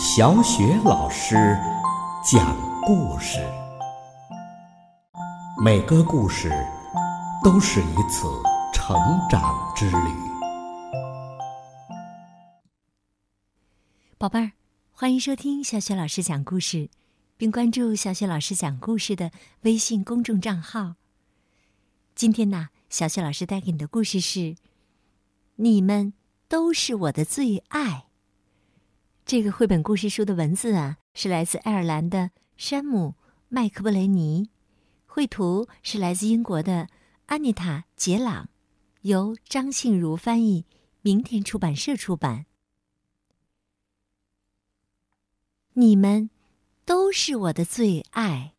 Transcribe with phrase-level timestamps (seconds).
[0.00, 1.34] 小雪老师
[2.24, 3.40] 讲故事，
[5.60, 6.48] 每个故事
[7.42, 8.28] 都是一次
[8.72, 8.96] 成
[9.28, 9.42] 长
[9.74, 9.96] 之旅。
[14.16, 14.52] 宝贝儿，
[14.92, 16.88] 欢迎收听小雪老师讲故事，
[17.36, 20.94] 并关注小雪老师讲故事的微信公众账号。
[22.14, 24.54] 今天呢，小雪老师带给你的故事是：
[25.56, 26.12] 你们
[26.46, 28.04] 都是我的最爱。
[29.28, 33.08] 这个绘本故事书的文字啊，是来自爱尔兰的山姆·
[33.48, 34.48] 麦克布雷尼，
[35.04, 36.88] 绘图是来自英国的
[37.26, 38.48] 安妮塔·杰朗，
[39.02, 40.64] 由张庆如翻译，
[41.02, 42.46] 明天出版社出版。
[45.74, 46.30] 你们
[46.86, 48.54] 都是我的最爱。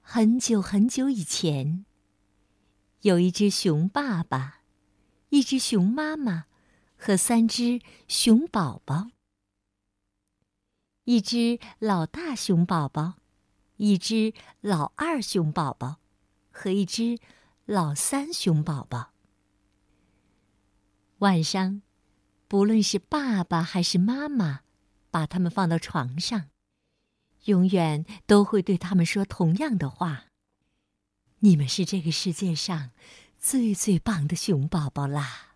[0.00, 1.84] 很久很久以前，
[3.02, 4.62] 有一只熊爸爸，
[5.28, 6.46] 一只熊妈妈。
[7.04, 9.08] 和三只熊宝宝，
[11.02, 13.14] 一只老大熊宝宝，
[13.76, 15.96] 一只老二熊宝宝，
[16.52, 17.18] 和一只
[17.64, 19.10] 老三熊宝宝。
[21.18, 21.82] 晚上，
[22.46, 24.60] 不论是爸爸还是妈妈，
[25.10, 26.50] 把他们放到床上，
[27.46, 30.26] 永远都会对他们说同样的话
[31.42, 32.92] ：“你们是这个世界上
[33.40, 35.48] 最最棒的熊宝宝啦！”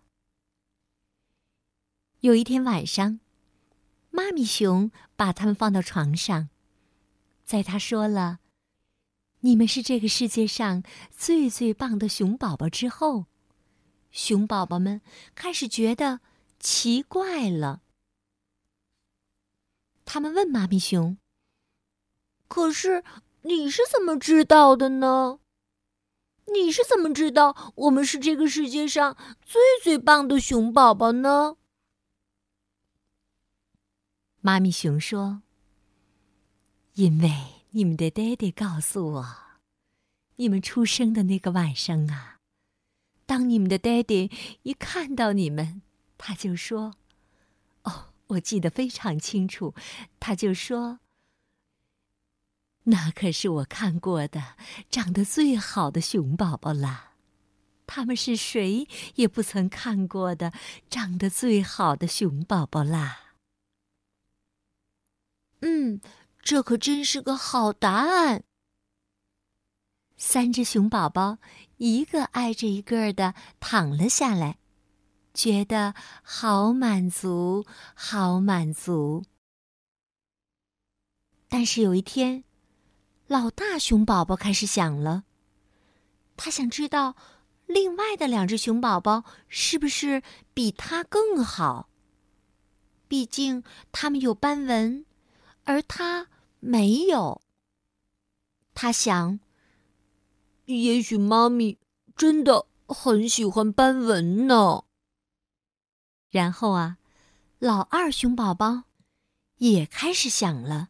[2.21, 3.19] 有一天晚上，
[4.09, 6.49] 妈咪熊把它们放到床上，
[7.45, 8.39] 在他说了
[9.41, 10.81] “你们是这个世界上
[11.15, 13.27] 最最棒的熊宝宝”之后，
[14.09, 15.01] 熊宝宝们
[15.35, 16.21] 开始觉得
[16.59, 17.83] 奇怪了。
[20.03, 21.19] 他们问妈咪熊
[22.49, 23.03] ：“可是
[23.43, 25.39] 你是怎么知道的呢？
[26.51, 29.15] 你是怎么知道我们是这个世界上
[29.45, 31.57] 最最棒的熊宝宝呢？”
[34.47, 35.41] 妈咪熊说
[36.95, 37.29] ：“因为
[37.71, 39.37] 你们的爹爹告诉我，
[40.37, 42.39] 你们出生的那个晚上啊，
[43.25, 44.29] 当你们的爹爹
[44.63, 45.81] 一看到你们，
[46.17, 46.95] 他就说
[47.83, 49.75] ：‘哦，我记得非常清楚。’
[50.17, 51.01] 他就说
[52.87, 54.55] ：‘那可是我看过的
[54.89, 57.15] 长得最好的熊宝宝了，
[57.85, 60.53] 他们是谁也不曾看过的
[60.89, 63.23] 长得最好的熊宝宝啦。’”
[65.61, 65.99] 嗯，
[66.41, 68.43] 这可真是个好答案。
[70.15, 71.37] 三只熊宝宝
[71.77, 74.59] 一个挨着一个的躺了下来，
[75.33, 79.23] 觉得好满足，好满足。
[81.47, 82.43] 但是有一天，
[83.27, 85.23] 老大熊宝宝开始想了，
[86.35, 87.15] 他想知道
[87.65, 90.21] 另外的两只熊宝宝是不是
[90.53, 91.89] 比他更好。
[93.07, 95.06] 毕竟他们有斑纹。
[95.67, 96.29] 而他
[96.61, 97.41] 没有。
[98.73, 99.41] 他想，
[100.63, 101.77] 也许妈咪
[102.15, 104.85] 真的很喜欢斑纹呢。
[106.29, 106.97] 然后啊，
[107.59, 108.83] 老二熊宝宝
[109.57, 110.87] 也开始想了。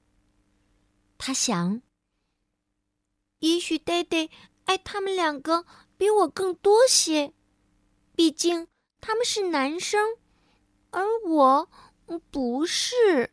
[1.18, 1.82] 他想，
[3.40, 4.30] 也许爹爹
[4.66, 5.66] 爱他们两个
[5.98, 7.34] 比我更多些，
[8.16, 8.68] 毕竟
[9.02, 10.18] 他们是男生，
[10.92, 11.68] 而我
[12.30, 13.32] 不是。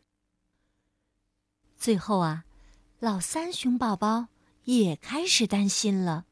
[1.85, 2.47] 最后啊，
[2.99, 4.29] 老三熊宝宝
[4.63, 6.25] 也开始担心了。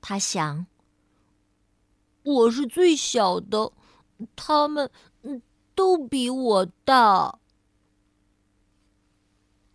[0.00, 0.64] 他想
[2.24, 3.72] ：“我是最小的，
[4.34, 4.90] 他们
[5.74, 7.40] 都比我大。”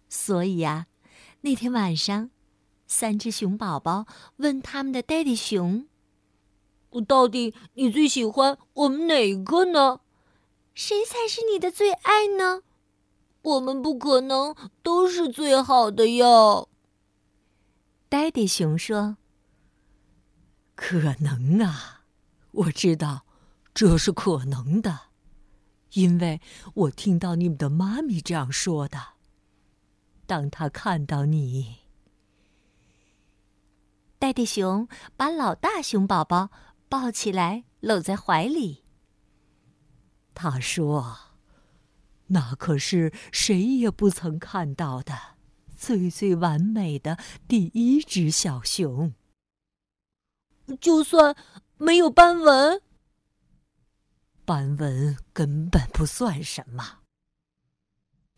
[0.10, 0.88] 所以啊，
[1.42, 2.32] 那天晚上，
[2.88, 4.08] 三只熊宝宝
[4.38, 5.88] 问他们的爹地熊
[7.08, 10.02] ：“到底你最喜欢我们哪个呢？
[10.74, 12.64] 谁才是你的最爱呢？”
[13.42, 16.70] 我们不可能都是最好的哟。
[18.10, 19.18] 呆呆熊说
[20.76, 22.04] ：“可能啊，
[22.52, 23.26] 我知道
[23.74, 25.00] 这是可能的，
[25.94, 26.42] 因为
[26.74, 29.00] 我听到你们的妈咪这样说的。
[30.26, 31.78] 当他看到你，
[34.20, 36.50] 呆呆熊把老大熊宝宝
[36.90, 38.84] 抱起来搂在怀里。
[40.34, 41.20] 他说。”
[42.32, 45.36] 那可是谁也不曾看到的
[45.76, 47.18] 最最完美的
[47.48, 49.14] 第一只小熊。
[50.80, 51.36] 就算
[51.78, 52.82] 没有斑纹，
[54.46, 57.00] 斑纹根本不算什么。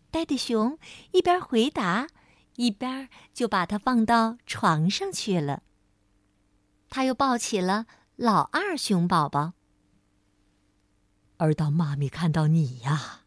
[0.10, 0.80] 呆呆熊
[1.12, 2.08] 一边回答，
[2.56, 5.64] 一边就把它放到床上去了。
[6.90, 7.86] 他又抱起了
[8.16, 9.54] 老二熊宝宝。
[11.38, 13.21] 而当妈咪看到你呀。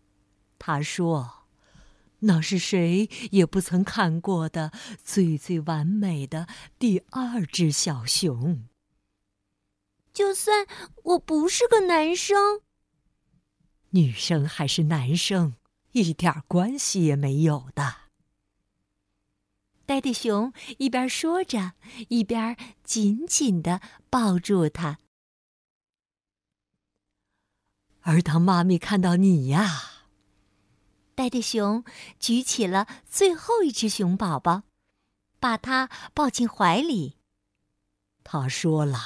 [0.66, 1.44] 他说
[2.20, 4.72] ：“那是谁也不曾看过的
[5.04, 8.64] 最最完美的第二只小熊。”
[10.14, 10.66] 就算
[11.02, 12.62] 我不是个男生，
[13.90, 15.56] 女生还是男生，
[15.92, 17.96] 一点关系也没有的。
[19.84, 21.74] 呆呆熊一边说着，
[22.08, 24.98] 一边紧紧的抱住他。
[28.00, 29.93] 而当妈咪看到你呀，
[31.14, 31.84] 呆呆熊
[32.18, 34.62] 举起了最后一只熊宝宝，
[35.38, 37.16] 把它抱进怀里。
[38.22, 38.98] 他说了。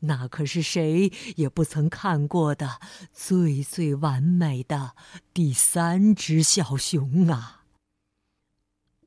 [0.00, 2.78] 那可是谁也不曾看过的
[3.12, 4.94] 最最完美的
[5.34, 7.64] 第三只小熊啊！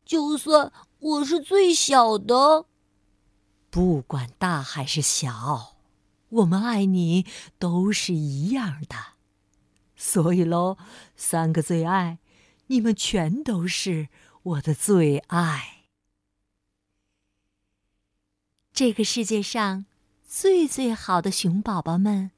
[0.03, 2.65] 就算我是最小的，
[3.69, 5.77] 不管大还是小，
[6.27, 7.25] 我们爱你
[7.57, 9.10] 都是一样的。
[10.03, 10.79] 所以喽，
[11.15, 12.17] 三个最爱，
[12.65, 14.09] 你们全都是
[14.41, 15.83] 我的最爱。
[18.73, 19.85] 这个世界上。
[20.33, 22.31] 最最好的熊宝宝们，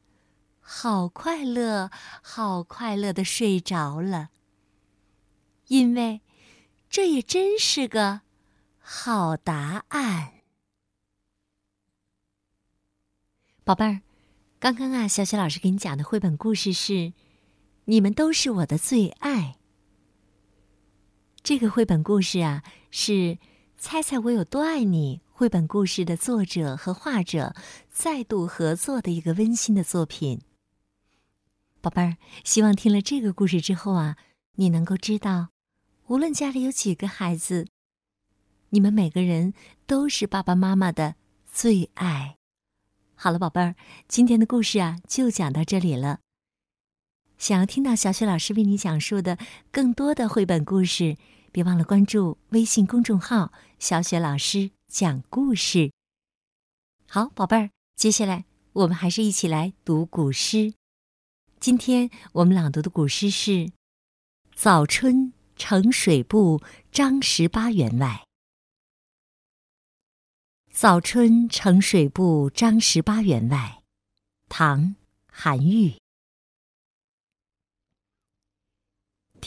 [0.60, 1.92] 好快乐，
[2.24, 4.32] 好快乐的睡着了。
[5.68, 6.22] 因为，
[6.90, 8.22] 这也真是个
[8.80, 10.42] 好答案。
[13.64, 14.02] 宝贝儿，
[14.60, 16.94] 刚刚啊，小雪老师给你讲的绘本故事是
[17.86, 19.58] 《你们都是我的最爱》。
[21.42, 23.38] 这个绘本故事啊，是
[23.78, 25.22] 猜猜我有多爱你。
[25.36, 27.56] 绘本故事的作者和画者
[27.90, 30.40] 再度合作的一个温馨的作品，
[31.82, 34.16] 宝贝儿，希望听了这个故事之后啊，
[34.54, 35.50] 你能够知道，
[36.06, 37.68] 无论家里有几个孩子，
[38.70, 39.54] 你们每个人
[39.88, 41.16] 都是爸爸妈妈的
[41.52, 42.38] 最爱。
[43.16, 43.76] 好了，宝贝儿，
[44.08, 46.20] 今天的故事啊就讲到这里了。
[47.44, 49.38] 想要听到小雪老师为你讲述的
[49.70, 51.18] 更多的绘本故事，
[51.52, 54.72] 别忘了关注微信公众号“小雪老师”。
[54.88, 55.92] 讲故事，
[57.06, 60.74] 好宝贝儿，接下来我们还是一起来读古诗。
[61.60, 63.52] 今天我们朗读的古诗是
[64.56, 66.62] 《早春呈水部
[66.94, 68.24] 张十八员外》。
[70.80, 73.82] 《早春呈水部张十八员外》，
[74.48, 74.82] 唐·
[75.30, 75.96] 韩愈。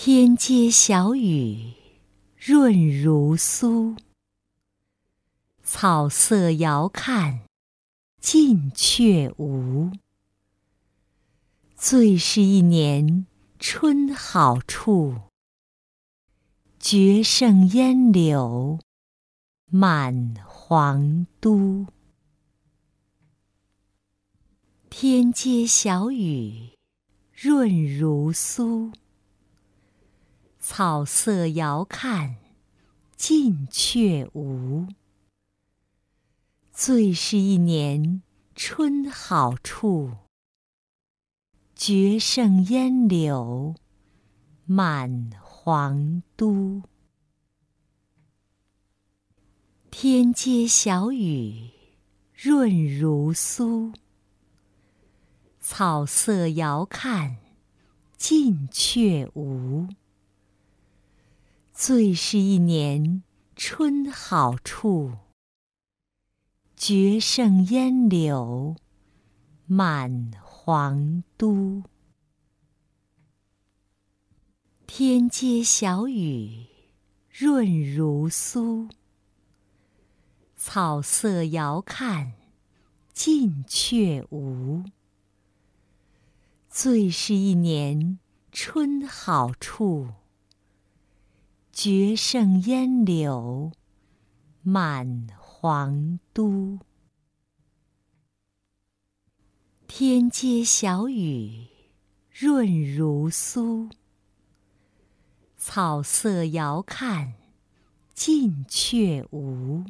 [0.08, 1.72] 天街小雨
[2.36, 3.98] 润如酥。
[5.64, 7.40] 草色遥看
[8.20, 9.90] 近却无，
[11.74, 13.26] 最是一年
[13.58, 15.22] 春好处。
[16.78, 18.78] 绝胜烟柳
[19.68, 21.84] 满皇都。
[24.88, 26.70] 天街小雨
[27.32, 28.92] 润如酥，
[30.68, 32.38] 草色遥看
[33.14, 34.88] 近却无。
[36.72, 38.20] 最是一年
[38.56, 40.10] 春好处，
[41.76, 43.76] 绝胜烟柳
[44.64, 46.82] 满皇都。
[49.92, 51.70] 天街小雨
[52.34, 53.94] 润如酥，
[55.60, 57.36] 草色遥看
[58.16, 59.86] 近却无。
[61.78, 63.22] 最是一年
[63.54, 65.12] 春好处。
[66.74, 68.76] 绝胜烟柳
[69.66, 71.82] 满皇都。
[74.86, 76.64] 天街小雨
[77.28, 78.90] 润如酥，
[80.56, 82.32] 草色遥看
[83.12, 84.82] 近却无。
[86.70, 88.18] 最是一年
[88.50, 90.08] 春好处，
[91.78, 93.70] 绝胜烟柳
[94.62, 95.26] 满。
[95.36, 96.78] 皇都，
[99.86, 101.66] 天街小雨
[102.30, 103.90] 润如酥，
[105.58, 107.34] 草色遥看
[108.14, 109.84] 近却无。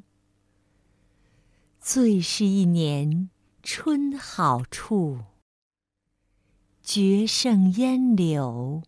[1.79, 3.31] 最是一年
[3.63, 5.21] 春好处，
[6.83, 8.83] 绝胜烟柳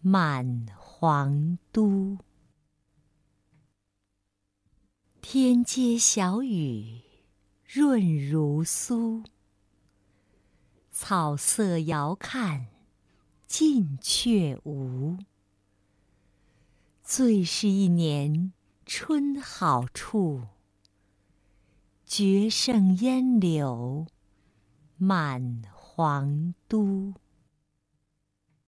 [0.00, 0.66] 满
[1.06, 2.16] 皇都。
[5.20, 7.02] 天街小雨
[7.62, 9.22] 润如酥，
[10.90, 12.68] 草色遥看
[13.46, 15.18] 近却无。
[17.02, 18.54] 最是一年
[18.86, 20.44] 春好处，
[22.06, 24.06] 绝胜烟柳
[24.96, 27.12] 满皇都。